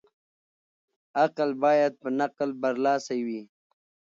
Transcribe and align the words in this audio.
عقل 1.21 1.49
بايد 1.63 1.93
په 2.01 2.09
نقل 2.19 2.49
برلاسی 2.61 3.19
وي. 3.27 3.41